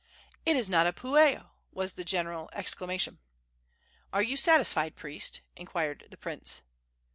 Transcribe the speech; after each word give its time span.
"It 0.47 0.55
is 0.55 0.67
not 0.67 0.87
a 0.87 0.93
pueo!" 0.93 1.51
was 1.71 1.93
the 1.93 2.03
general 2.03 2.49
exclamation. 2.53 3.19
"Are 4.11 4.23
you 4.23 4.35
satisfied, 4.35 4.95
priest?" 4.95 5.41
inquired 5.55 6.07
the 6.09 6.17
prince. 6.17 6.63